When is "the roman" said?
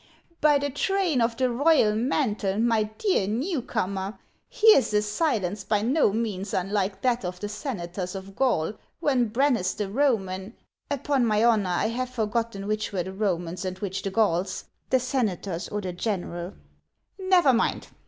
9.75-10.55